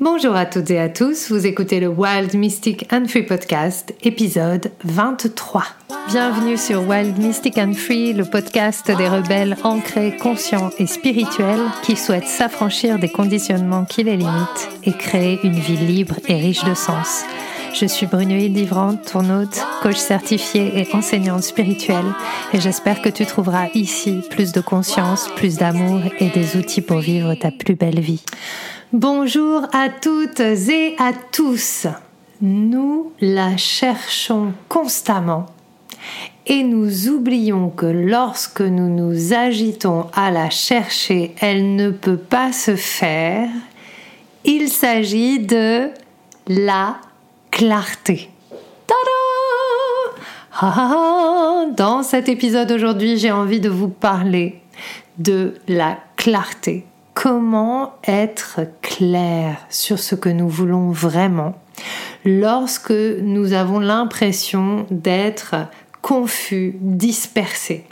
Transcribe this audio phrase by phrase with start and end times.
[0.00, 4.70] Bonjour à toutes et à tous, vous écoutez le Wild Mystic and Free Podcast, épisode
[4.84, 5.64] 23.
[6.08, 11.96] Bienvenue sur Wild Mystic and Free, le podcast des rebelles ancrés, conscients et spirituels qui
[11.96, 16.74] souhaitent s'affranchir des conditionnements qui les limitent et créer une vie libre et riche de
[16.74, 17.24] sens.
[17.74, 22.14] Je suis Brunoïde Livrante, ton hôte, coach certifié et enseignante spirituelle,
[22.52, 26.98] et j'espère que tu trouveras ici plus de conscience, plus d'amour et des outils pour
[26.98, 28.22] vivre ta plus belle vie.
[28.92, 31.86] Bonjour à toutes et à tous.
[32.40, 35.46] Nous la cherchons constamment
[36.46, 42.52] et nous oublions que lorsque nous nous agitons à la chercher, elle ne peut pas
[42.52, 43.48] se faire.
[44.44, 45.90] Il s'agit de
[46.46, 46.96] la
[47.50, 48.30] clarté.
[48.86, 50.70] Tada
[51.76, 54.60] Dans cet épisode aujourd'hui, j'ai envie de vous parler
[55.18, 56.84] de la clarté
[57.14, 61.56] comment être clair sur ce que nous voulons vraiment
[62.24, 65.56] lorsque nous avons l'impression d'être
[66.00, 67.84] confus, dispersés.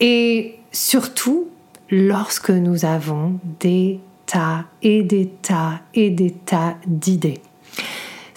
[0.00, 1.48] Et surtout
[1.90, 7.40] lorsque nous avons des tas et des tas et des tas d'idées.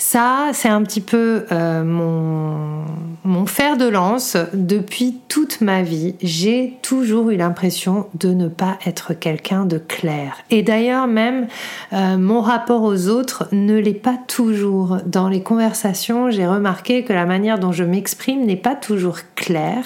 [0.04, 4.36] Ça, c'est un petit peu euh, mon, fer de lance.
[4.52, 10.38] Depuis toute ma vie, j'ai toujours eu l'impression de ne pas être quelqu'un de clair.
[10.50, 11.48] Et d'ailleurs, même
[11.94, 14.98] euh, mon rapport aux autres ne l'est pas toujours.
[15.06, 19.86] Dans les conversations, j'ai remarqué que la manière dont je m'exprime n'est pas toujours claire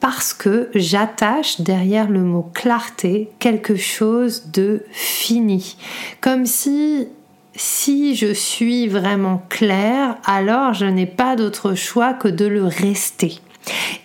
[0.00, 5.76] parce que j'attache derrière le mot clarté quelque chose de fini.
[6.22, 7.08] Comme si
[7.56, 13.40] si je suis vraiment claire, alors je n'ai pas d'autre choix que de le rester.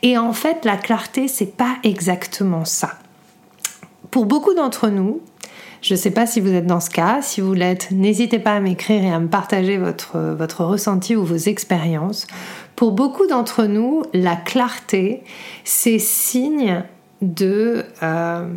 [0.01, 2.93] Et en fait, la clarté, c'est pas exactement ça.
[4.09, 5.21] Pour beaucoup d'entre nous,
[5.81, 8.53] je ne sais pas si vous êtes dans ce cas, si vous l'êtes, n'hésitez pas
[8.53, 12.27] à m'écrire et à me partager votre, ressenti ou vos expériences.
[12.75, 15.23] Pour beaucoup d'entre nous, la clarté,
[15.63, 16.83] c'est signe
[17.21, 17.85] de...
[18.03, 18.47] Euh,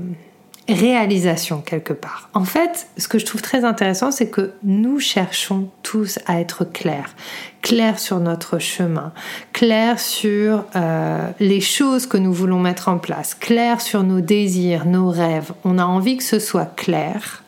[0.69, 2.31] réalisation quelque part.
[2.33, 6.65] En fait, ce que je trouve très intéressant, c'est que nous cherchons tous à être
[6.65, 7.15] clairs,
[7.61, 9.13] clairs sur notre chemin,
[9.53, 14.87] clairs sur euh, les choses que nous voulons mettre en place, clairs sur nos désirs,
[14.87, 15.53] nos rêves.
[15.65, 17.43] On a envie que ce soit clair.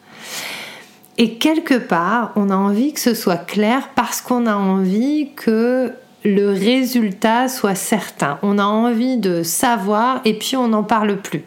[1.19, 5.93] Et quelque part, on a envie que ce soit clair parce qu'on a envie que
[6.25, 8.39] le résultat soit certain.
[8.43, 11.45] On a envie de savoir et puis on n'en parle plus.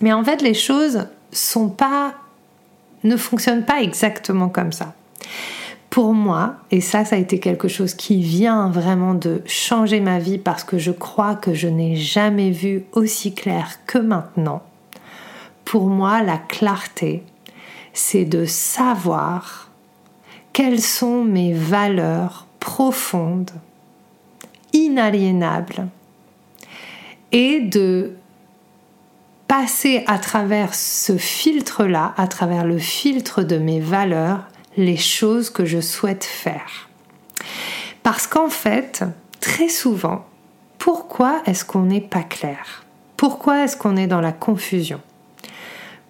[0.00, 1.06] Mais en fait, les choses
[3.04, 4.94] ne fonctionnent pas exactement comme ça.
[5.90, 10.18] Pour moi, et ça, ça a été quelque chose qui vient vraiment de changer ma
[10.18, 14.62] vie parce que je crois que je n'ai jamais vu aussi clair que maintenant.
[15.64, 17.22] Pour moi, la clarté,
[17.94, 19.70] c'est de savoir
[20.52, 23.52] quelles sont mes valeurs profondes,
[24.72, 25.88] inaliénables,
[27.32, 28.16] et de
[29.48, 34.46] passer à travers ce filtre-là, à travers le filtre de mes valeurs,
[34.76, 36.88] les choses que je souhaite faire.
[38.02, 39.04] Parce qu'en fait,
[39.40, 40.26] très souvent,
[40.78, 42.84] pourquoi est-ce qu'on n'est pas clair?
[43.16, 45.00] Pourquoi est-ce qu'on est dans la confusion?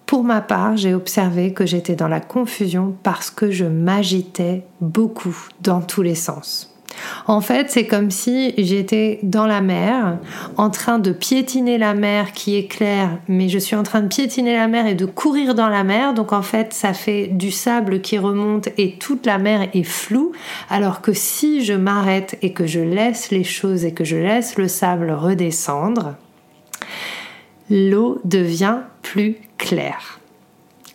[0.05, 5.35] Pour ma part, j'ai observé que j'étais dans la confusion parce que je m'agitais beaucoup
[5.61, 6.76] dans tous les sens.
[7.25, 10.17] En fait, c'est comme si j'étais dans la mer,
[10.57, 14.07] en train de piétiner la mer qui est claire, mais je suis en train de
[14.07, 16.13] piétiner la mer et de courir dans la mer.
[16.13, 20.31] Donc en fait, ça fait du sable qui remonte et toute la mer est floue.
[20.69, 24.57] Alors que si je m'arrête et que je laisse les choses et que je laisse
[24.57, 26.15] le sable redescendre,
[27.69, 30.19] l'eau devient plus claire.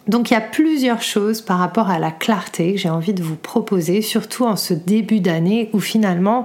[0.09, 3.23] Donc il y a plusieurs choses par rapport à la clarté que j'ai envie de
[3.23, 6.45] vous proposer, surtout en ce début d'année où finalement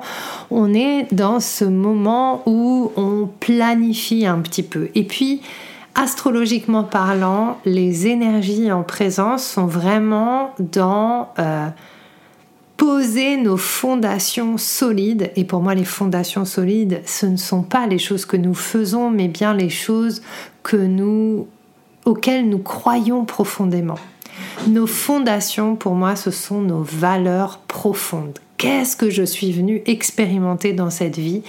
[0.51, 4.90] on est dans ce moment où on planifie un petit peu.
[4.94, 5.41] Et puis,
[5.95, 11.29] astrologiquement parlant, les énergies en présence sont vraiment dans...
[11.39, 11.68] Euh,
[12.77, 15.31] poser nos fondations solides.
[15.36, 19.10] Et pour moi, les fondations solides, ce ne sont pas les choses que nous faisons,
[19.10, 20.21] mais bien les choses
[20.62, 21.48] que nous
[22.07, 24.00] auxquelles nous croyons profondément.
[24.68, 28.39] Nos fondations, pour moi, ce sont nos valeurs profondes.
[28.57, 31.44] Qu'est-ce que je suis venue expérimenter dans cette vie?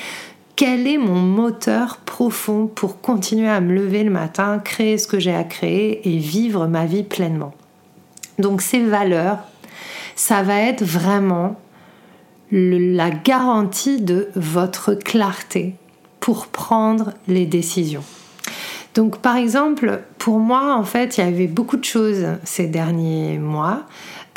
[0.56, 5.20] Quel est mon moteur profond pour continuer à me lever le matin, créer ce que
[5.20, 7.54] j'ai à créer et vivre ma vie pleinement?
[8.40, 9.38] Donc ces valeurs,
[10.16, 11.54] ça va être vraiment
[12.50, 15.76] la garantie de votre clarté
[16.19, 18.02] pour prendre les décisions.
[18.98, 23.38] Donc par exemple, pour moi, en fait, il y avait beaucoup de choses ces derniers
[23.38, 23.84] mois.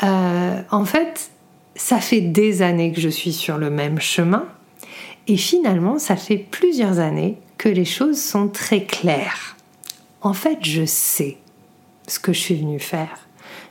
[0.04, 1.32] Euh, en fait,
[1.74, 4.46] ça fait des années que je suis sur le même chemin.
[5.26, 9.56] Et finalement, ça fait plusieurs années que les choses sont très claires.
[10.20, 11.38] En fait, je sais
[12.06, 13.26] ce que je suis venue faire.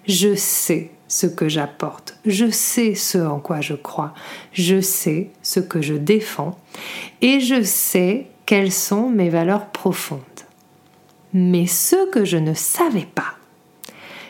[0.10, 2.18] Je sais ce que j'apporte.
[2.26, 4.14] Je sais ce en quoi je crois.
[4.52, 6.60] Je sais ce que je défends.
[7.22, 10.20] Et je sais quelles sont mes valeurs profondes.
[11.34, 13.36] Mais ce que je ne savais pas,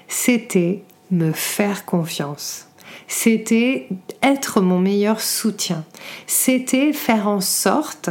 [0.08, 2.68] c'était me faire confiance.
[3.08, 3.90] C'était
[4.22, 5.84] être mon meilleur soutien.
[6.28, 8.10] C'était faire en sorte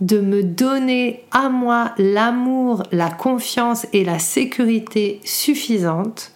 [0.00, 6.32] de me donner à moi l'amour, la confiance et la sécurité suffisante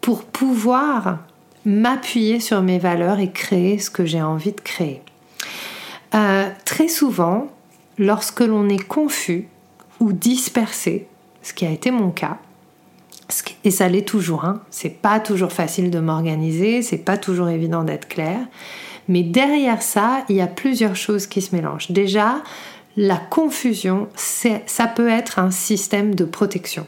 [0.00, 1.18] pour pouvoir
[1.66, 5.02] m'appuyer sur mes valeurs et créer ce que j'ai envie de créer.
[6.14, 7.48] Euh, très souvent,
[7.98, 9.48] lorsque l'on est confus
[10.00, 11.06] ou dispersé,
[11.42, 12.38] ce qui a été mon cas,
[13.64, 17.84] et ça l'est toujours, hein, c'est pas toujours facile de m'organiser, c'est pas toujours évident
[17.84, 18.38] d'être clair,
[19.08, 21.90] mais derrière ça, il y a plusieurs choses qui se mélangent.
[21.90, 22.42] Déjà,
[22.96, 26.86] la confusion, ça peut être un système de protection.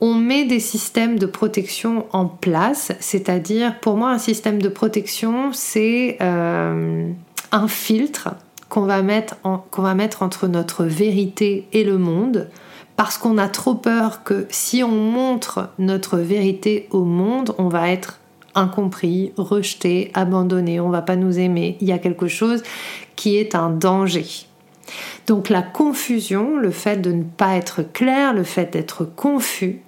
[0.00, 5.52] On met des systèmes de protection en place, c'est-à-dire pour moi un système de protection
[5.52, 7.10] c'est euh,
[7.52, 8.30] un filtre
[8.70, 12.48] qu'on va, mettre qu'on va mettre entre notre vérité et le monde
[13.00, 17.90] parce qu'on a trop peur que si on montre notre vérité au monde, on va
[17.90, 18.20] être
[18.54, 21.78] incompris, rejeté, abandonné, on va pas nous aimer.
[21.80, 22.62] Il y a quelque chose
[23.16, 24.26] qui est un danger.
[25.26, 29.80] Donc la confusion, le fait de ne pas être clair, le fait d'être confus,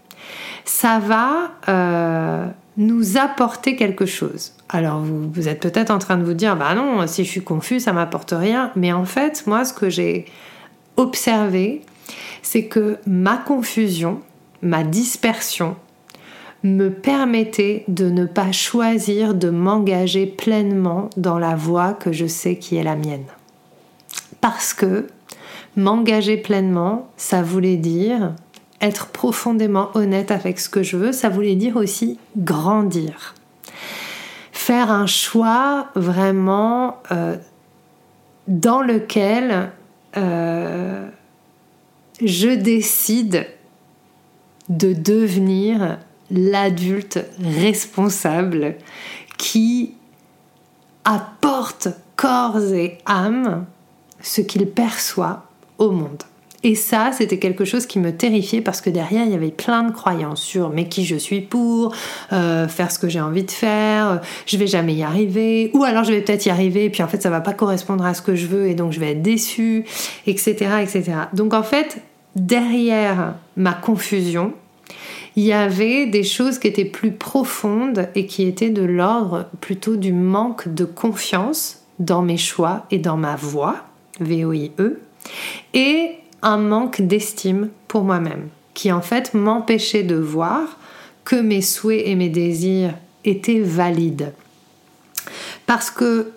[0.65, 2.47] ça va euh,
[2.79, 4.55] nous apporter quelque chose.
[4.71, 7.79] Alors vous, êtes peut-être en train de vous dire, bah non, si je suis confus,
[7.79, 8.71] ça m'apporte rien.
[8.75, 10.25] Mais en fait, moi, ce que j'ai
[10.97, 11.83] observé,
[12.43, 14.21] c'est que ma confusion,
[14.63, 15.77] ma dispersion,
[16.63, 22.57] me permettait de ne pas choisir de m'engager pleinement dans la voie que je sais
[22.57, 23.25] qui est la mienne.
[24.41, 25.09] Parce que
[25.77, 28.35] m'engager pleinement, ça voulait dire
[28.81, 33.35] être profondément honnête avec ce que je veux, ça voulait dire aussi grandir.
[34.51, 37.37] Faire un choix vraiment euh,
[38.49, 39.71] dans lequel
[40.17, 41.09] euh,
[42.21, 43.47] je décide
[44.69, 45.99] de devenir
[46.31, 48.77] l'adulte responsable
[49.39, 49.95] qui
[51.05, 53.67] apporte corps et âme
[54.21, 55.45] ce qu'il perçoit
[55.79, 56.23] au monde.
[56.65, 59.83] Et ça, c'était quelque chose qui me terrifiait parce que derrière, il y avait plein
[59.83, 61.95] de croyances sur mais qui je suis pour,
[62.33, 64.17] euh, faire ce que j'ai envie de faire, euh,
[64.47, 67.09] je vais jamais y arriver, ou alors je vais peut-être y arriver, et puis en
[67.09, 69.23] fait, ça va pas correspondre à ce que je veux, et donc je vais être
[69.23, 69.85] déçue,
[70.27, 71.13] etc., etc.
[71.33, 71.99] Donc en fait,
[72.37, 74.53] derrière ma confusion,
[75.35, 79.97] il y avait des choses qui étaient plus profondes et qui étaient de l'ordre plutôt
[79.97, 83.77] du manque de confiance dans mes choix et dans ma voix,
[84.21, 85.01] V-O-I-E,
[85.75, 90.79] et manque d'estime pour moi-même, qui en fait m'empêchait de voir
[91.25, 92.95] que mes souhaits et mes désirs
[93.25, 94.33] étaient valides.
[95.67, 96.33] Parce que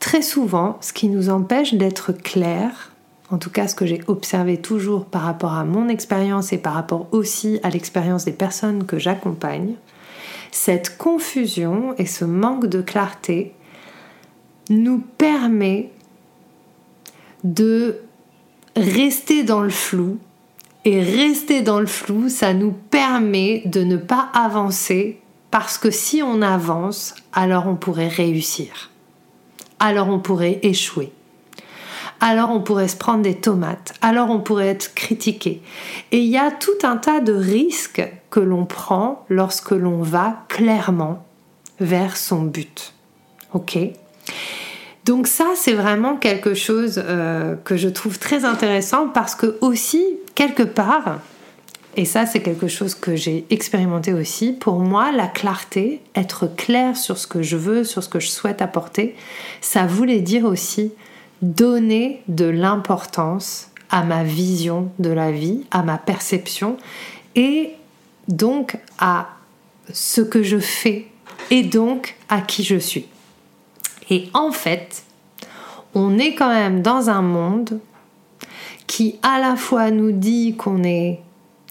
[0.00, 2.92] très souvent, ce qui nous empêche d'être clair,
[3.30, 6.74] en tout cas ce que j'ai observé toujours par rapport à mon expérience et par
[6.74, 9.74] rapport aussi à l'expérience des personnes que j'accompagne,
[10.50, 13.54] cette confusion et ce manque de clarté
[14.70, 15.90] nous permet
[17.44, 18.00] de
[18.76, 20.18] rester dans le flou.
[20.84, 25.20] Et rester dans le flou, ça nous permet de ne pas avancer
[25.52, 28.90] parce que si on avance, alors on pourrait réussir.
[29.78, 31.12] Alors on pourrait échouer.
[32.20, 33.94] Alors on pourrait se prendre des tomates.
[34.00, 35.62] Alors on pourrait être critiqué.
[36.10, 40.44] Et il y a tout un tas de risques que l'on prend lorsque l'on va
[40.48, 41.24] clairement
[41.80, 42.94] vers son but.
[43.52, 43.78] Ok?
[45.04, 50.04] Donc ça, c'est vraiment quelque chose euh, que je trouve très intéressant parce que aussi,
[50.36, 51.20] quelque part,
[51.96, 56.96] et ça c'est quelque chose que j'ai expérimenté aussi, pour moi, la clarté, être clair
[56.96, 59.16] sur ce que je veux, sur ce que je souhaite apporter,
[59.60, 60.92] ça voulait dire aussi
[61.42, 66.76] donner de l'importance à ma vision de la vie, à ma perception
[67.34, 67.72] et
[68.28, 69.30] donc à
[69.92, 71.06] ce que je fais
[71.50, 73.06] et donc à qui je suis.
[74.10, 75.04] Et en fait,
[75.94, 77.80] on est quand même dans un monde
[78.86, 81.20] qui à la fois nous dit qu'on est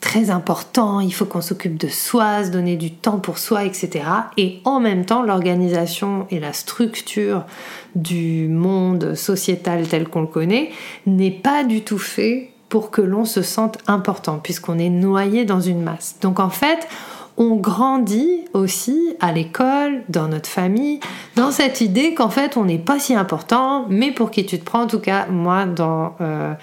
[0.02, 4.04] très important, il faut qu'on s'occupe de soi, se donner du temps pour soi, etc.
[4.36, 7.46] Et en même temps, l'organisation et la structure
[7.96, 10.72] du monde sociétal tel qu'on le connaît
[11.06, 15.62] n'est pas du tout fait pour que l'on se sente important, puisqu'on est noyé dans
[15.62, 16.16] une masse.
[16.22, 16.88] Donc en fait,
[17.38, 21.00] on grandit aussi à l'école, dans notre famille,
[21.36, 24.66] dans cette idée qu'en fait on n'est pas si important, mais pour qui tu te
[24.66, 26.54] prends, en tout cas moi dans euh,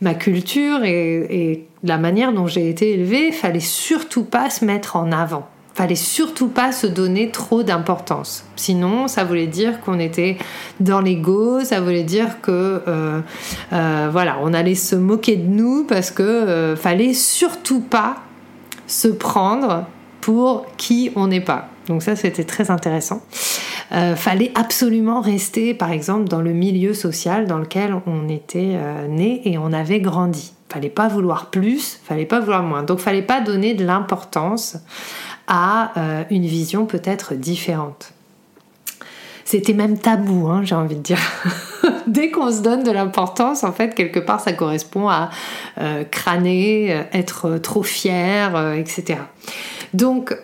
[0.00, 5.12] ma culture et, la manière dont j'ai été élevée, fallait surtout pas se mettre en
[5.12, 5.46] avant.
[5.74, 8.46] Fallait surtout pas se donner trop d'importance.
[8.56, 10.38] Sinon, ça voulait dire qu'on était
[10.80, 13.20] dans l'ego, ça voulait dire que euh,
[13.74, 18.16] euh, voilà, on allait se moquer de nous parce que fallait surtout pas
[18.86, 19.84] se prendre
[20.24, 21.68] pour qui on n'est pas.
[21.86, 23.20] Donc ça, c'était très intéressant.
[23.92, 29.06] Euh, fallait absolument rester, par exemple, dans le milieu social dans lequel on était euh,
[29.06, 30.54] né et on avait grandi.
[30.70, 32.82] Fallait pas vouloir plus, fallait pas vouloir moins.
[32.82, 34.78] Donc fallait pas donner de l'importance
[35.46, 38.14] à euh, une vision peut-être différente.
[39.44, 41.20] C'était même tabou, hein, j'ai envie de dire.
[42.06, 45.28] Dès qu'on se donne de l'importance, en fait, quelque part, ça correspond à
[46.10, 49.18] crâner, être trop fier, etc.
[49.94, 50.36] Donc,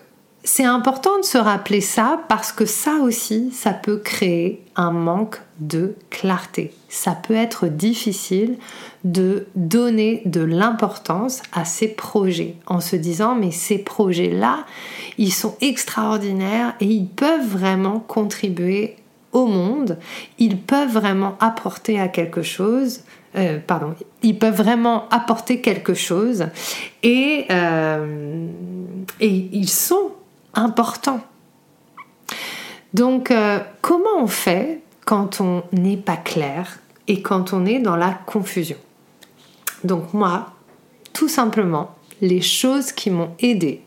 [0.42, 5.38] c'est important de se rappeler ça parce que ça aussi, ça peut créer un manque
[5.58, 6.72] de clarté.
[6.88, 8.56] Ça peut être difficile
[9.04, 14.64] de donner de l'importance à ces projets en se disant mais ces projets-là,
[15.18, 18.96] ils sont extraordinaires et ils peuvent vraiment contribuer
[19.32, 19.98] au monde,
[20.38, 23.00] ils peuvent vraiment apporter à quelque chose,
[23.36, 26.46] euh, pardon, ils peuvent vraiment apporter quelque chose
[27.02, 28.46] et, euh,
[29.20, 30.12] ils sont
[30.54, 31.20] importants.
[32.92, 37.96] Donc, euh, comment on fait quand on n'est pas clair et quand on est dans
[37.96, 38.76] la confusion?
[39.84, 40.50] Donc moi,
[41.12, 43.82] tout simplement, les choses qui m'ont aidé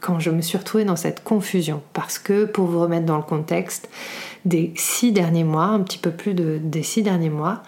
[0.00, 3.22] quand je me suis retrouvée dans cette confusion, parce que pour vous remettre dans le
[3.22, 3.88] contexte,
[4.44, 7.62] des six derniers mois, un petit peu plus de, des six derniers mois.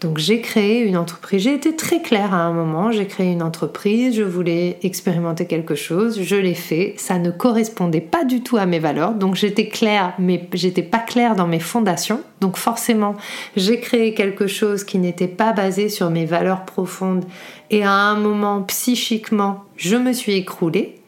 [0.00, 3.42] Donc j'ai créé une entreprise, j'ai été très claire à un moment, j'ai créé une
[3.42, 8.56] entreprise, je voulais expérimenter quelque chose, je l'ai fait, ça ne correspondait pas du tout
[8.56, 13.16] à mes valeurs, donc j'étais claire, mais j'étais pas claire dans mes fondations, donc forcément
[13.56, 17.24] j'ai créé quelque chose qui n'était pas basé sur mes valeurs profondes,
[17.70, 21.00] et à un moment psychiquement je me suis écroulée,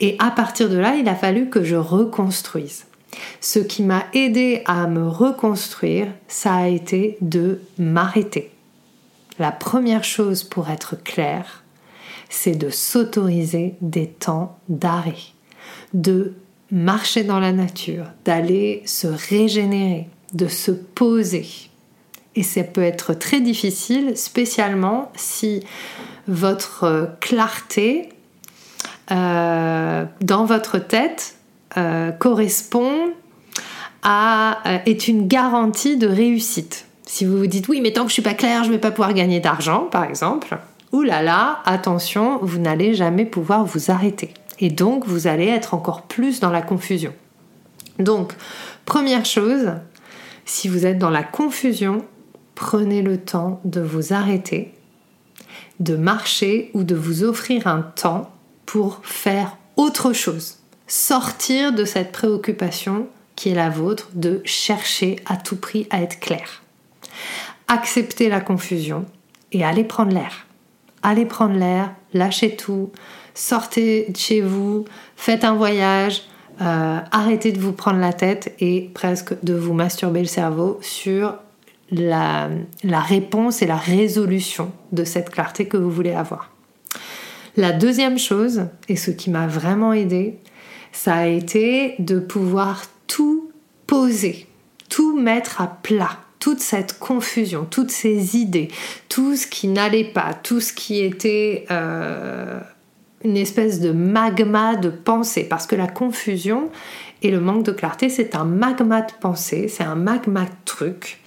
[0.00, 2.86] et à partir de là il a fallu que je reconstruise.
[3.40, 8.50] Ce qui m'a aidé à me reconstruire, ça a été de m'arrêter.
[9.38, 11.62] La première chose pour être clair,
[12.28, 15.14] c'est de s'autoriser des temps d'arrêt,
[15.94, 16.34] de
[16.70, 21.46] marcher dans la nature, d'aller se régénérer, de se poser.
[22.34, 25.62] Et ça peut être très difficile, spécialement si
[26.28, 28.08] votre clarté
[29.10, 31.35] euh, dans votre tête
[31.78, 33.12] euh, correspond
[34.02, 36.86] à euh, est une garantie de réussite.
[37.04, 38.90] Si vous vous dites oui, mais tant que je suis pas clair, je vais pas
[38.90, 40.58] pouvoir gagner d'argent, par exemple.
[40.92, 44.32] Ouh là là, attention, vous n'allez jamais pouvoir vous arrêter.
[44.58, 47.12] Et donc, vous allez être encore plus dans la confusion.
[47.98, 48.32] Donc,
[48.84, 49.72] première chose,
[50.44, 52.04] si vous êtes dans la confusion,
[52.54, 54.72] prenez le temps de vous arrêter,
[55.80, 58.30] de marcher ou de vous offrir un temps
[58.64, 65.36] pour faire autre chose sortir de cette préoccupation qui est la vôtre de chercher à
[65.36, 66.62] tout prix à être clair.
[67.68, 69.04] Accepter la confusion
[69.52, 70.46] et aller prendre l'air.
[71.02, 72.90] Allez prendre l'air, lâchez tout,
[73.34, 76.22] sortez de chez vous, faites un voyage,
[76.62, 81.36] euh, arrêtez de vous prendre la tête et presque de vous masturber le cerveau sur
[81.90, 82.48] la
[82.90, 86.50] réponse et la résolution de cette clarté que vous voulez avoir.
[87.56, 90.38] La deuxième chose, et ce qui m'a vraiment aidé,
[90.96, 93.50] ça a été de pouvoir tout
[93.86, 94.46] poser,
[94.88, 98.68] tout mettre à plat, toute cette confusion, toutes ces idées,
[99.10, 102.58] tout ce qui n'allait pas, tout ce qui était euh,
[103.22, 106.70] une espèce de magma de pensée, parce que la confusion
[107.22, 111.20] et le manque de clarté, c'est un magma de pensée, c'est un magma de trucs,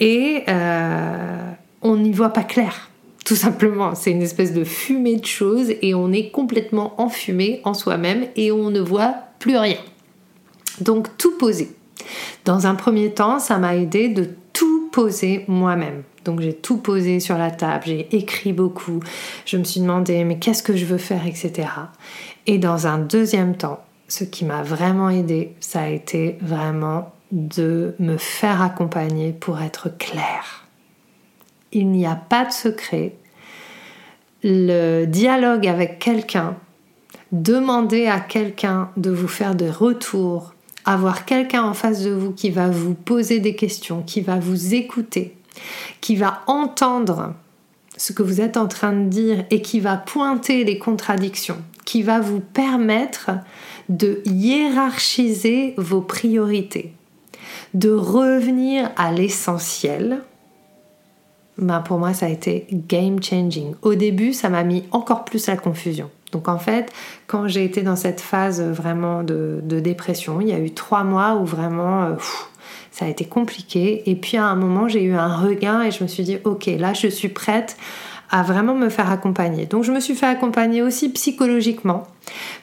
[0.00, 2.90] et euh, on n'y voit pas clair.
[3.26, 7.74] Tout simplement, c'est une espèce de fumée de choses et on est complètement enfumé en
[7.74, 9.78] soi-même et on ne voit plus rien.
[10.80, 11.74] Donc tout poser.
[12.44, 16.04] Dans un premier temps, ça m'a aidé de tout poser moi-même.
[16.24, 19.00] Donc j'ai tout posé sur la table, j'ai écrit beaucoup,
[19.44, 21.68] je me suis demandé mais qu'est-ce que je veux faire, etc.
[22.46, 27.96] Et dans un deuxième temps, ce qui m'a vraiment aidé, ça a été vraiment de
[27.98, 30.65] me faire accompagner pour être clair
[31.76, 33.14] il n'y a pas de secret.
[34.42, 36.56] Le dialogue avec quelqu'un,
[37.32, 40.54] demander à quelqu'un de vous faire des retours,
[40.86, 44.74] avoir quelqu'un en face de vous qui va vous poser des questions, qui va vous
[44.74, 45.36] écouter,
[46.00, 47.34] qui va entendre
[47.98, 52.02] ce que vous êtes en train de dire et qui va pointer les contradictions, qui
[52.02, 53.32] va vous permettre
[53.90, 56.94] de hiérarchiser vos priorités,
[57.74, 60.22] de revenir à l'essentiel,
[61.58, 63.74] ben pour moi ça a été game changing.
[63.82, 66.10] Au début, ça m'a mis encore plus la confusion.
[66.32, 66.92] Donc en fait,
[67.26, 71.36] quand j'ai été dans cette phase vraiment de, dépression, il y a eu trois mois
[71.36, 72.14] où vraiment euh,
[72.90, 74.02] ça a été compliqué.
[74.10, 76.66] Et puis à un moment, j'ai eu un regain et je me suis dit, ok,
[76.78, 77.76] là je suis prête
[78.30, 79.66] à vraiment me faire accompagner.
[79.66, 82.04] Donc je me suis fait accompagner aussi psychologiquement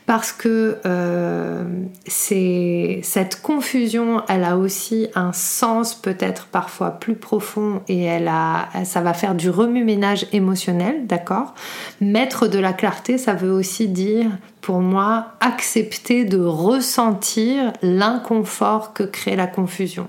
[0.05, 1.63] parce que euh,
[2.08, 9.01] cette confusion, elle a aussi un sens peut-être parfois plus profond et elle a, ça
[9.01, 11.53] va faire du remue-ménage émotionnel, d'accord?
[12.01, 14.27] Mettre de la clarté, ça veut aussi dire
[14.60, 20.08] pour moi accepter de ressentir l'inconfort que crée la confusion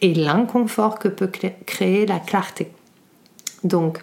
[0.00, 1.30] et l'inconfort que peut
[1.66, 2.70] créer la clarté.
[3.64, 3.98] Donc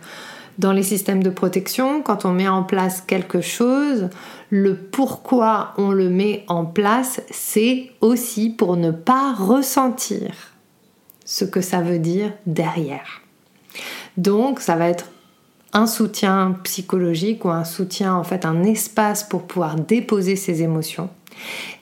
[0.57, 4.09] dans les systèmes de protection, quand on met en place quelque chose,
[4.49, 10.53] le pourquoi on le met en place, c'est aussi pour ne pas ressentir
[11.25, 13.21] ce que ça veut dire derrière.
[14.17, 15.09] Donc ça va être
[15.73, 21.09] un soutien psychologique ou un soutien, en fait, un espace pour pouvoir déposer ses émotions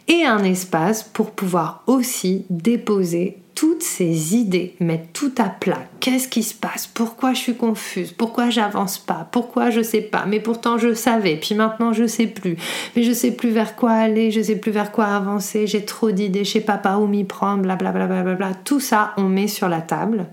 [0.08, 5.84] et un espace pour pouvoir aussi déposer toutes ces idées, mettre tout à plat.
[6.00, 6.88] Qu'est-ce qui se passe?
[6.88, 8.12] Pourquoi je suis confuse?
[8.12, 9.28] Pourquoi j'avance pas?
[9.32, 10.26] Pourquoi je sais pas?
[10.28, 12.58] Mais pourtant je savais, puis maintenant je sais plus.
[12.96, 16.12] Mais je sais plus vers quoi aller, je sais plus vers quoi avancer, j'ai trop
[16.12, 18.08] d'idées, je sais pas par où m'y prendre, blablabla.
[18.08, 20.28] Bla, bla, bla, Tout ça, on met sur la table.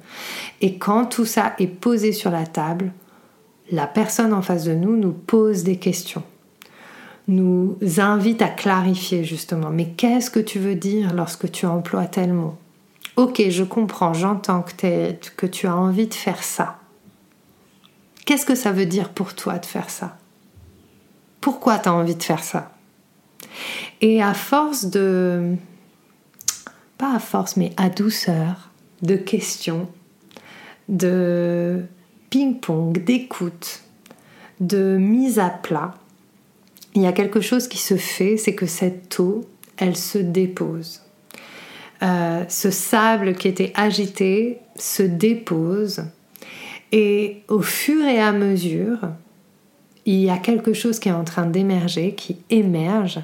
[0.60, 2.92] Et quand tout ça est posé sur la table,
[3.70, 6.22] la personne en face de nous nous pose des questions.
[7.26, 9.68] Nous invite à clarifier justement.
[9.70, 12.54] Mais qu'est-ce que tu veux dire lorsque tu emploies tel mot?
[13.18, 16.78] Ok, je comprends, j'entends que, tu as envie de faire ça.
[18.24, 20.16] Qu'est-ce que ça veut dire pour toi de faire ça?
[21.40, 22.70] Pourquoi tu as envie de faire ça?
[24.00, 25.56] Et à force de...
[26.96, 28.70] Pas à force, mais à douceur,
[29.02, 29.88] de questions,
[30.88, 31.82] de
[32.30, 33.82] ping-pong, d'écoute,
[34.60, 35.94] de mise à plat,
[36.94, 39.44] il y a quelque chose qui se fait, c'est que cette eau,
[39.76, 41.02] elle se dépose.
[42.02, 46.04] Euh, ce sable qui était agité se dépose
[46.92, 48.98] et au fur et à mesure,
[50.06, 53.20] il y a quelque chose qui est en train d'émerger, qui émerge,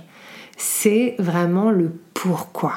[0.56, 2.74] c'est vraiment le pourquoi.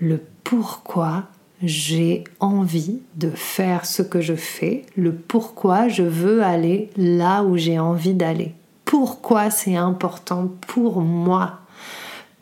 [0.00, 1.24] Le pourquoi
[1.62, 7.56] j'ai envie de faire ce que je fais, le pourquoi je veux aller là où
[7.56, 8.54] j'ai envie d'aller.
[8.84, 11.60] Pourquoi c'est important pour moi.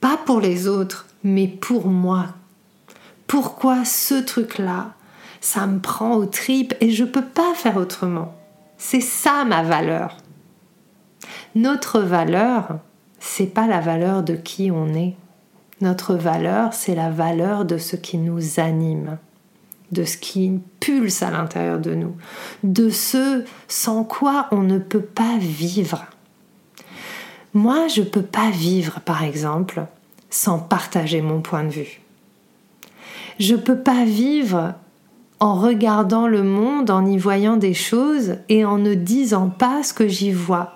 [0.00, 2.26] Pas pour les autres, mais pour moi
[3.30, 4.94] pourquoi ce truc-là,
[5.40, 8.34] ça me prend aux tripes et je peux pas faire autrement.
[8.76, 10.16] C'est ça ma valeur.
[11.54, 12.80] Notre valeur,
[13.20, 15.14] c'est pas la valeur de qui on est.
[15.80, 19.16] Notre valeur, c'est la valeur de ce qui nous anime,
[19.92, 22.16] de ce qui pulse à l'intérieur de nous,
[22.64, 26.04] de ce sans quoi on ne peut pas vivre.
[27.54, 29.84] Moi, je peux pas vivre, par exemple,
[30.30, 31.99] sans partager mon point de vue.
[33.40, 34.74] Je peux pas vivre
[35.40, 39.94] en regardant le monde, en y voyant des choses et en ne disant pas ce
[39.94, 40.74] que j'y vois.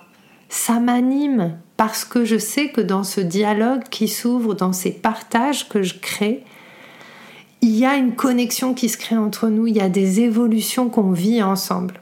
[0.49, 5.69] Ça m'anime parce que je sais que dans ce dialogue qui s'ouvre, dans ces partages
[5.69, 6.43] que je crée,
[7.61, 10.89] il y a une connexion qui se crée entre nous, il y a des évolutions
[10.89, 12.01] qu'on vit ensemble.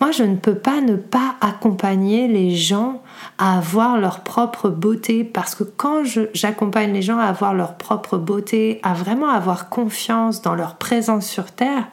[0.00, 3.02] Moi, je ne peux pas ne pas accompagner les gens
[3.38, 8.16] à avoir leur propre beauté parce que quand j'accompagne les gens à avoir leur propre
[8.16, 11.88] beauté, à vraiment avoir confiance dans leur présence sur Terre,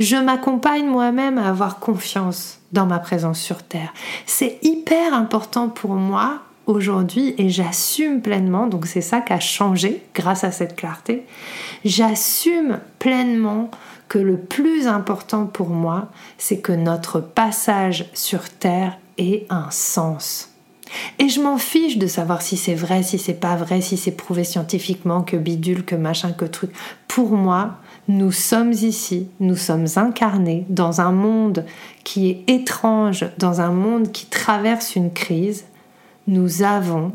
[0.00, 3.92] je m'accompagne moi-même à avoir confiance dans ma présence sur Terre.
[4.26, 10.02] C'est hyper important pour moi aujourd'hui et j'assume pleinement, donc c'est ça qui a changé
[10.14, 11.24] grâce à cette clarté,
[11.84, 13.70] j'assume pleinement
[14.08, 20.50] que le plus important pour moi, c'est que notre passage sur Terre ait un sens.
[21.18, 24.12] Et je m'en fiche de savoir si c'est vrai, si c'est pas vrai, si c'est
[24.12, 26.70] prouvé scientifiquement, que bidule, que machin, que truc.
[27.08, 31.64] Pour moi, nous sommes ici, nous sommes incarnés dans un monde
[32.04, 35.64] qui est étrange, dans un monde qui traverse une crise.
[36.26, 37.12] Nous avons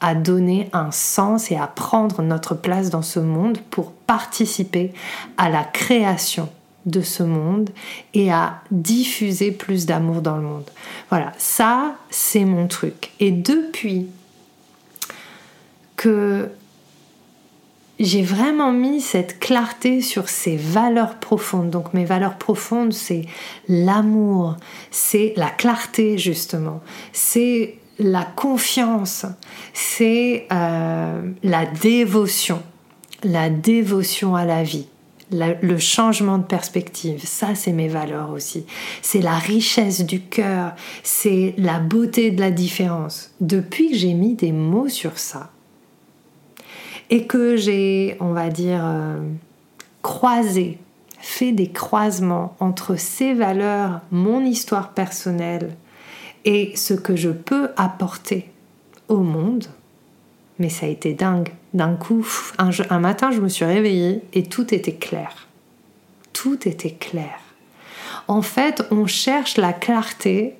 [0.00, 4.92] à donner un sens et à prendre notre place dans ce monde pour participer
[5.36, 6.48] à la création
[6.86, 7.70] de ce monde
[8.14, 10.70] et à diffuser plus d'amour dans le monde.
[11.10, 13.10] Voilà, ça c'est mon truc.
[13.20, 14.08] Et depuis
[15.96, 16.48] que
[17.98, 21.68] j'ai vraiment mis cette clarté sur ces valeurs profondes.
[21.68, 23.26] Donc mes valeurs profondes, c'est
[23.68, 24.56] l'amour,
[24.90, 26.80] c'est la clarté justement,
[27.12, 29.26] c'est la confiance,
[29.72, 32.62] c'est euh, la dévotion,
[33.22, 34.88] la dévotion à la vie
[35.32, 38.64] le changement de perspective, ça c'est mes valeurs aussi.
[39.00, 43.30] C'est la richesse du cœur, c'est la beauté de la différence.
[43.40, 45.50] Depuis que j'ai mis des mots sur ça
[47.10, 49.20] et que j'ai, on va dire, euh,
[50.02, 50.78] croisé,
[51.18, 55.76] fait des croisements entre ces valeurs, mon histoire personnelle
[56.44, 58.50] et ce que je peux apporter
[59.08, 59.66] au monde,
[60.58, 61.50] mais ça a été dingue.
[61.74, 62.26] D'un coup,
[62.58, 65.48] un, matin, je me suis réveillée et tout était clair.
[66.32, 67.38] Tout était clair.
[68.28, 70.54] En fait, on cherche la clarté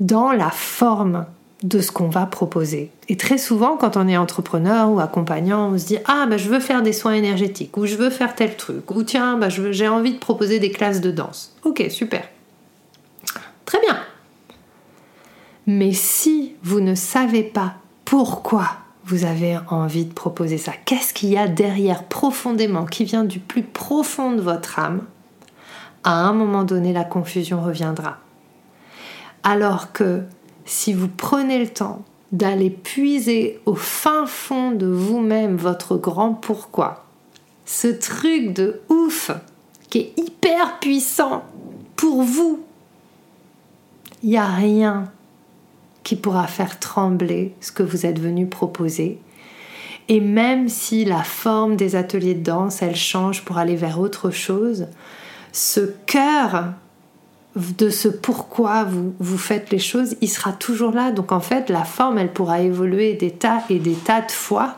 [0.00, 1.26] dans la forme
[1.62, 2.90] de ce qu'on va proposer.
[3.08, 6.48] Et très souvent, quand on est entrepreneur ou accompagnant, on se dit Ah, bah, je
[6.48, 9.88] veux faire des soins énergétiques, ou je veux faire tel truc, ou tiens, bah, j'ai
[9.88, 11.54] envie de proposer des classes de danse.
[11.64, 12.28] Ok, super.
[13.64, 13.98] Très bien.
[15.66, 17.74] Mais si vous ne savez pas
[18.04, 18.68] pourquoi
[19.06, 23.38] vous avez envie de proposer ça Qu'est-ce qu'il y a derrière profondément, qui vient du
[23.38, 25.02] plus profond de votre âme
[26.04, 28.18] À un moment donné, la confusion reviendra.
[29.42, 30.22] Alors que
[30.64, 37.04] si vous prenez le temps d'aller puiser au fin fond de vous-même votre grand pourquoi,
[37.64, 39.30] ce truc de ouf
[39.88, 41.44] qui est hyper puissant
[41.96, 42.64] pour vous,
[44.22, 45.10] il n'y a rien
[46.04, 49.18] qui pourra faire trembler ce que vous êtes venu proposer.
[50.08, 54.30] Et même si la forme des ateliers de danse, elle change pour aller vers autre
[54.30, 54.86] chose,
[55.52, 56.66] ce cœur
[57.56, 61.10] de ce pourquoi vous, vous faites les choses, il sera toujours là.
[61.10, 64.76] Donc en fait, la forme, elle pourra évoluer des tas et des tas de fois.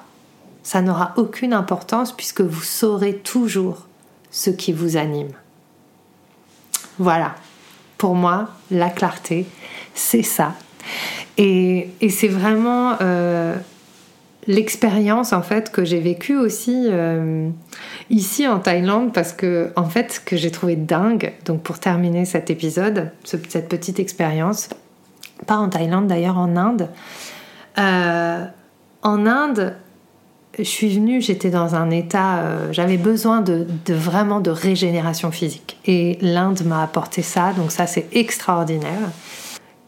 [0.63, 3.87] Ça n'aura aucune importance puisque vous saurez toujours
[4.31, 5.33] ce qui vous anime.
[6.99, 7.35] Voilà.
[7.99, 9.47] Pour moi, la clarté,
[9.95, 10.55] c'est ça.
[11.39, 13.55] Et, c'est vraiment euh,
[14.47, 17.49] l'expérience en fait que j'ai vécue aussi euh,
[18.11, 22.51] ici en Thaïlande parce que en fait que j'ai trouvé dingue, donc pour terminer cet
[22.51, 24.71] épisode, cette petite expérience,
[25.47, 26.89] pas en Thaïlande d'ailleurs, en Inde.
[27.79, 28.45] Euh,
[29.03, 29.75] en Inde,
[30.59, 35.77] je suis venue, j'étais dans un état, j'avais besoin de, vraiment de régénération physique.
[35.85, 39.11] Et l'Inde m'a apporté ça, donc ça c'est extraordinaire.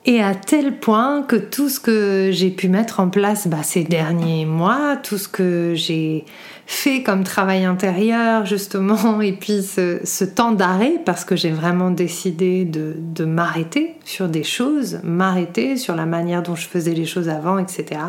[0.08, 3.84] Et à tel point que tout ce que j'ai pu mettre en place bah, ces
[3.84, 6.24] derniers mois, tout ce que j'ai
[6.64, 12.64] fait comme travail intérieur justement, et puis ce, temps d'arrêt, parce que j'ai vraiment décidé
[12.64, 17.58] de, m'arrêter sur des choses, m'arrêter sur la manière dont je faisais les choses avant,
[17.58, 18.00] etc.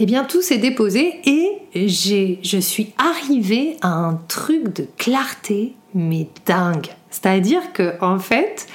[0.00, 6.26] Eh bien, tout s'est déposé et je suis arrivée à un truc de clarté, mais
[6.46, 6.88] dingue.
[7.10, 8.66] C'est-à-dire que, en fait,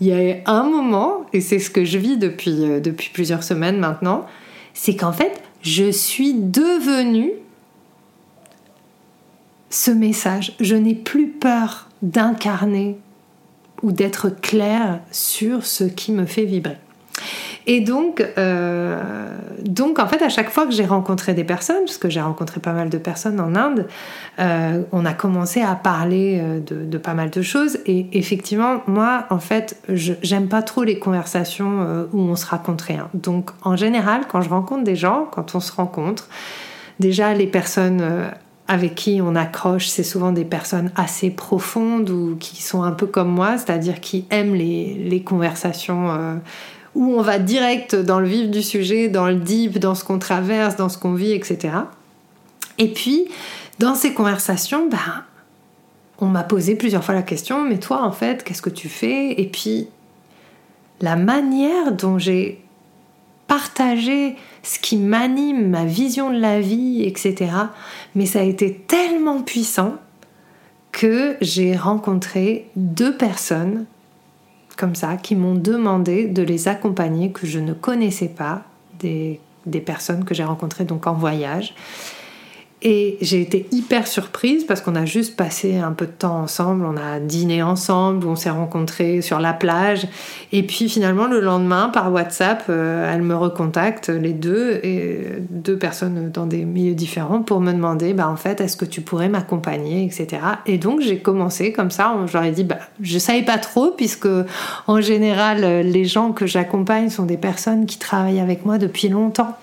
[0.00, 3.42] il y a un moment, et c'est ce que je vis depuis, euh, depuis plusieurs
[3.42, 4.26] semaines maintenant,
[4.74, 7.32] c'est qu'en fait, je suis devenue
[9.70, 10.54] ce message.
[10.60, 12.98] Je n'ai plus peur d'incarner
[13.82, 16.78] ou d'être claire sur ce qui me fait vibrer.
[17.66, 19.02] Et donc, euh,
[19.60, 22.60] donc, en fait, à chaque fois que j'ai rencontré des personnes, parce que j'ai rencontré
[22.60, 23.86] pas mal de personnes en Inde,
[24.38, 27.78] euh, on a commencé à parler euh, de, pas mal de choses.
[27.86, 33.08] Et effectivement, moi, en fait, j'aime pas trop les conversations où on se raconte rien.
[33.14, 36.28] Donc, en général, quand je rencontre des gens, quand on se rencontre,
[37.00, 38.30] déjà les personnes
[38.68, 43.06] avec qui on accroche, c'est souvent des personnes assez profondes ou qui sont un peu
[43.06, 46.40] comme moi, c'est-à-dire qui aiment les conversations
[46.96, 50.18] où on va direct dans le vif du sujet, dans le deep, dans ce qu'on
[50.18, 51.74] traverse, dans ce qu'on vit, etc.
[52.78, 53.26] Et puis,
[53.78, 55.24] dans ces conversations, ben,
[56.18, 59.38] on m'a posé plusieurs fois la question, mais toi, en fait, qu'est-ce que tu fais?
[59.40, 59.88] Et puis,
[61.02, 62.62] la manière dont j'ai
[63.46, 67.50] partagé ce qui m'anime, ma vision de la vie, etc.
[68.14, 69.96] Mais ça a été tellement puissant
[70.92, 73.84] que j'ai rencontré deux personnes
[74.76, 78.62] comme ça qui m'ont demandé de les accompagner que je ne connaissais pas,
[78.98, 81.74] des, des personnes que j'ai rencontrées donc en voyage.
[82.82, 86.84] Et j'ai été hyper surprise parce qu'on a juste passé un peu de temps ensemble,
[86.84, 90.06] on a dîné ensemble, on s'est rencontrés sur la plage.
[90.52, 95.78] Et puis finalement, le lendemain, par WhatsApp, euh, elles me recontactent, les deux, et deux
[95.78, 99.30] personnes dans des milieux différents, pour me demander, bah, en fait, est-ce que tu pourrais
[99.30, 100.42] m'accompagner, etc.
[100.66, 104.28] Et donc j'ai commencé comme ça, j'aurais dit, bah, je savais pas trop, puisque
[104.86, 109.56] en général, les gens que j'accompagne sont des personnes qui travaillent avec moi depuis longtemps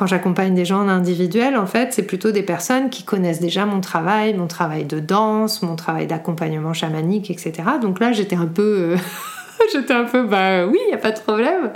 [0.00, 3.66] quand j'accompagne des gens en individuel, en fait, c'est plutôt des personnes qui connaissent déjà
[3.66, 7.52] mon travail, mon travail de danse, mon travail d'accompagnement chamanique, etc.
[7.82, 8.62] Donc là, j'étais un peu...
[8.62, 8.96] Euh,
[9.72, 11.72] j'étais un peu, bah oui, il n'y a pas de problème.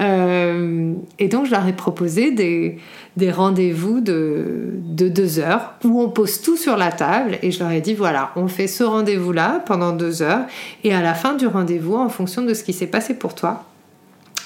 [0.00, 6.08] Euh, et donc, je leur ai proposé des, rendez-vous de, de, deux heures où on
[6.08, 9.62] pose tout sur la table et je leur ai dit, voilà, on fait ce rendez-vous-là
[9.64, 10.42] pendant deux heures
[10.82, 13.62] et à la fin du rendez-vous, en fonction de ce qui s'est passé pour toi,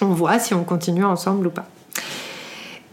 [0.02, 1.64] on voit si on continue ensemble ou pas.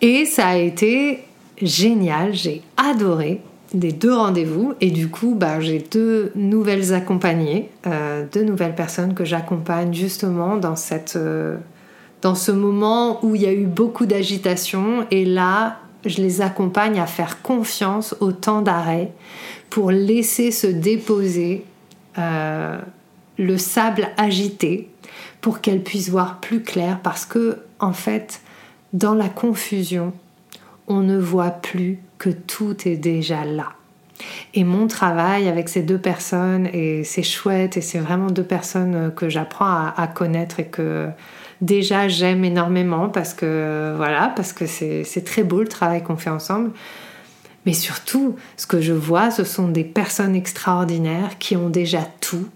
[0.02, 1.24] Et ça a été
[1.62, 3.42] génial, j'ai adoré
[3.74, 4.74] des deux rendez-vous.
[4.82, 10.60] Et du coup bah, j'ai deux nouvelles accompagnées, euh, deux nouvelles personnes que j'accompagne justement
[11.16, 11.58] euh,
[12.22, 15.06] dans ce moment où il y a eu beaucoup d'agitation.
[15.12, 19.12] Et là je les accompagne à faire confiance au temps d'arrêt
[19.70, 21.64] pour laisser se déposer
[22.18, 22.80] euh,
[23.38, 24.90] le sable agité
[25.42, 28.42] pour qu'elles puissent voir plus clair parce que en fait
[28.94, 30.14] dans la confusion
[30.88, 33.70] on ne voit plus que tout est déjà là.
[34.54, 39.12] Et mon travail avec ces deux personnes, et c'est chouette, et c'est vraiment deux personnes
[39.16, 41.10] que j'apprends à, connaître et que
[41.62, 46.30] déjà j'aime énormément parce que voilà, parce que c'est très beau le travail qu'on fait
[46.30, 46.72] ensemble.
[47.66, 52.48] Mais surtout, ce que je vois, ce sont des personnes extraordinaires qui ont déjà tout,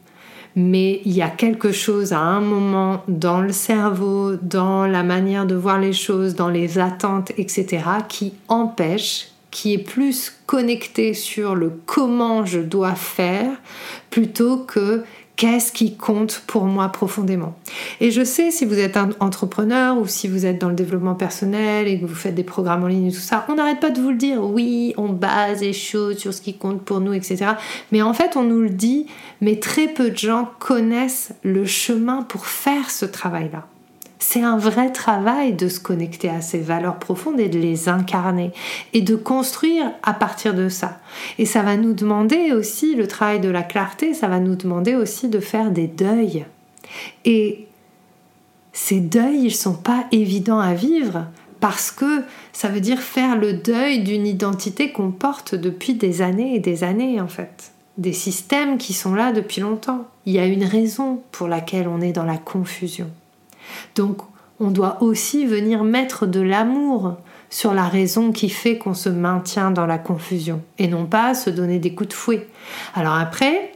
[0.56, 5.46] mais il y a quelque chose à un moment dans le cerveau, dans la manière
[5.46, 11.56] de voir les choses, dans les attentes, etc., qui empêche qui est plus connecté sur
[11.56, 13.52] le comment je dois faire
[14.10, 15.06] plutôt que
[15.38, 17.58] qu'est-ce qui compte pour moi profondément.
[18.02, 21.16] Et je sais si vous êtes un entrepreneur ou si vous êtes dans le développement
[21.16, 23.92] personnel et que vous faites des programmes en ligne et tout ça, on n'arrête pas
[23.92, 24.44] de vous le dire.
[24.44, 27.46] Oui, on base les choses sur ce qui compte pour nous, etc.
[27.92, 29.08] Mais en fait, on nous le dit,
[29.42, 33.66] mais très peu de gens connaissent le chemin pour faire ce travail-là.
[34.20, 38.52] C'est un vrai travail de se connecter à ces valeurs profondes et de les incarner
[38.94, 41.00] et de construire à partir de ça.
[41.38, 44.96] Et ça va nous demander aussi, le travail de la clarté, ça va nous demander
[44.96, 46.46] aussi de faire des deuils.
[47.24, 47.68] Et
[48.76, 51.28] ces deuils, ils sont pas évidents à vivre
[51.62, 56.56] parce que ça veut dire faire le deuil d'une identité qu'on porte depuis des années
[56.56, 57.72] et des années en fait.
[57.98, 60.06] Des systèmes qui sont là depuis longtemps.
[60.26, 63.10] Il y a une raison pour laquelle on est dans la confusion.
[63.96, 64.18] Donc
[64.60, 67.16] on doit aussi venir mettre de l'amour
[67.50, 71.50] sur la raison qui fait qu'on se maintient dans la confusion et non pas se
[71.50, 72.48] donner des coups de fouet.
[72.94, 73.72] Alors après,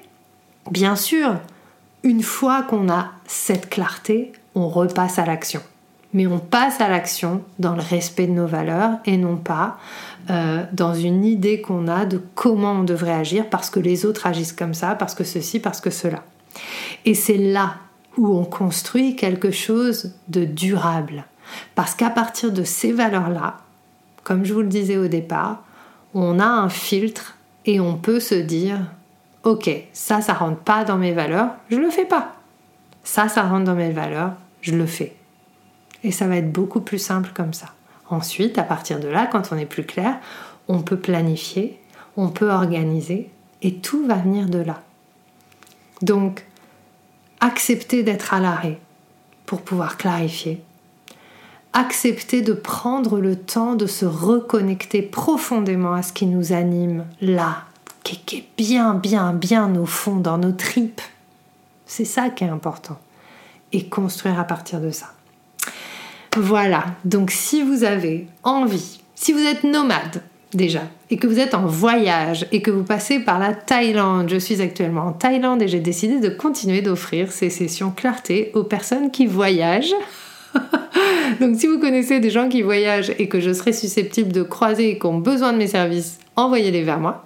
[0.70, 1.38] bien sûr,
[2.04, 5.62] une fois qu'on a cette clarté, on repasse à l'action.
[6.14, 9.78] Mais on passe à l'action dans le respect de nos valeurs et non pas
[10.30, 14.26] euh, dans une idée qu'on a de comment on devrait agir parce que les autres
[14.26, 16.24] agissent comme ça, parce que ceci, parce que cela.
[17.06, 17.76] Et c'est là
[18.18, 21.26] où on construit quelque chose de durable.
[21.76, 23.58] Parce qu'à partir de ces valeurs-là,
[24.24, 25.64] comme je vous le disais au départ,
[26.14, 28.80] on a un filtre et on peut se dire
[29.44, 32.36] ok, ça, ça rentre pas dans mes valeurs, je le fais pas.
[33.10, 35.16] Ça, ça rentre dans mes valeurs, je le fais.
[36.04, 37.66] Et ça va être beaucoup plus simple comme ça.
[38.08, 40.20] Ensuite, à partir de là, quand on est plus clair,
[40.68, 41.80] on peut planifier,
[42.18, 43.32] on peut organiser,
[43.64, 44.84] et tout va venir de là.
[46.04, 46.46] Donc,
[47.40, 48.80] accepter d'être à l'arrêt
[49.48, 50.62] pour pouvoir clarifier,
[51.74, 57.64] accepter de prendre le temps de se reconnecter profondément à ce qui nous anime là,
[58.04, 61.02] qui est bien, bien, bien au fond, dans nos tripes.
[61.90, 63.00] C'est ça qui est important.
[63.74, 65.08] Et construire à partir de ça.
[66.38, 70.22] Voilà, donc si vous avez envie, si vous êtes nomade,
[70.54, 74.38] déjà et que vous êtes en voyage et que vous passez par la Thaïlande, je
[74.38, 79.10] suis actuellement en Thaïlande et j'ai décidé de continuer d'offrir ces sessions clarté aux personnes
[79.10, 79.96] qui voyagent.
[81.40, 84.92] Donc si vous connaissez des gens qui voyagent et que je serais susceptible de croiser
[84.92, 87.26] et qui ont besoin de mes services, envoyez-les vers moi.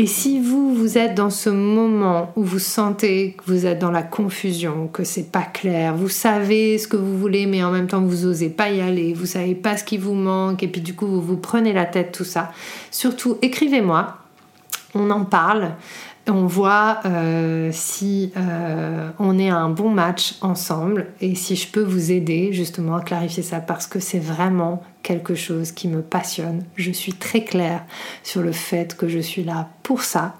[0.00, 3.90] Et si vous, vous êtes dans ce moment où vous sentez que vous êtes dans
[3.90, 7.88] la confusion, que c'est pas clair, vous savez ce que vous voulez, mais en même
[7.88, 10.82] temps vous osez pas y aller, vous savez pas ce qui vous manque, et puis
[10.82, 12.52] du coup vous vous prenez la tête, tout ça,
[12.92, 14.18] surtout écrivez-moi,
[14.94, 15.72] on en parle
[16.30, 21.82] on voit euh, si euh, on est un bon match ensemble et si je peux
[21.82, 26.64] vous aider justement à clarifier ça parce que c'est vraiment quelque chose qui me passionne.
[26.76, 27.84] Je suis très claire
[28.22, 30.34] sur le fait que je suis là pour ça.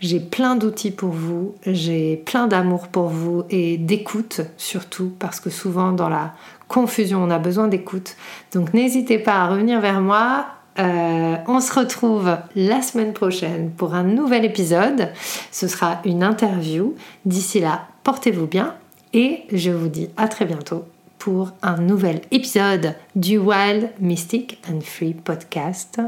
[0.00, 5.50] J'ai plein d'outils pour vous, j'ai plein d'amour pour vous et d'écoute surtout parce que
[5.50, 6.34] souvent dans la
[6.66, 8.16] confusion on a besoin d'écoute.
[8.52, 10.46] Donc n'hésitez pas à revenir vers moi
[10.78, 15.10] euh, on se retrouve la semaine prochaine pour un nouvel épisode.
[15.50, 16.94] Ce sera une interview.
[17.24, 18.74] D'ici là, portez-vous bien
[19.12, 20.84] et je vous dis à très bientôt
[21.18, 26.00] pour un nouvel épisode du Wild Mystic and Free podcast.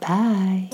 [0.00, 0.68] Bye.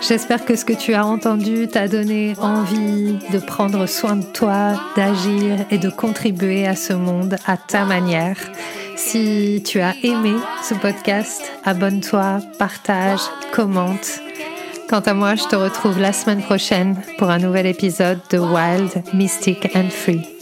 [0.00, 4.74] J'espère que ce que tu as entendu t'a donné envie de prendre soin de toi,
[4.96, 8.38] d'agir et de contribuer à ce monde à ta manière.
[8.98, 10.34] Si tu as aimé
[10.68, 13.20] ce podcast, abonne-toi, partage,
[13.54, 14.20] commente.
[14.90, 19.04] Quant à moi, je te retrouve la semaine prochaine pour un nouvel épisode de Wild,
[19.14, 20.37] Mystic and Free.